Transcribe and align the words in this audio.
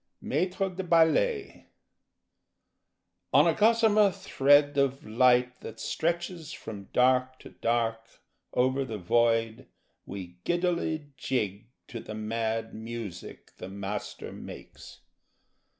Maître 0.23 0.75
de 0.77 0.81
Ballet 0.83 1.67
On 3.31 3.45
a 3.45 3.53
gossamer 3.53 4.09
thread 4.11 4.75
Of 4.75 5.05
light 5.05 5.61
that 5.61 5.79
stretches 5.79 6.51
From 6.51 6.85
dark 6.91 7.37
to 7.37 7.49
dark 7.51 7.99
Over 8.51 8.83
the 8.83 8.97
void 8.97 9.67
We 10.07 10.37
giddily 10.43 11.11
jig 11.17 11.67
To 11.89 11.99
the 11.99 12.15
mad 12.15 12.73
music 12.73 13.55
The 13.57 13.69
Master 13.69 14.31
makes. 14.33 15.01